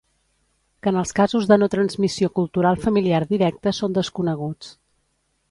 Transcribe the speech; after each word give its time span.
que 0.85 0.89
en 0.91 0.95
els 1.01 1.11
casos 1.19 1.45
de 1.51 1.57
no 1.63 1.67
transmissió 1.73 2.31
cultural 2.41 2.81
familiar 2.87 3.21
directa 3.35 3.75
són 3.83 3.95
desconeguts 4.01 4.75